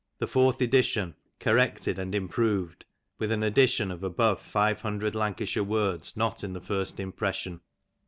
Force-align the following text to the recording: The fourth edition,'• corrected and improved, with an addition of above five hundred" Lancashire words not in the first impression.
The 0.17 0.25
fourth 0.25 0.63
edition,'• 0.63 1.09
corrected 1.39 1.99
and 1.99 2.15
improved, 2.15 2.85
with 3.19 3.31
an 3.31 3.43
addition 3.43 3.91
of 3.91 4.03
above 4.03 4.41
five 4.41 4.81
hundred" 4.81 5.13
Lancashire 5.15 5.61
words 5.61 6.17
not 6.17 6.43
in 6.43 6.53
the 6.53 6.59
first 6.59 6.99
impression. 6.99 7.61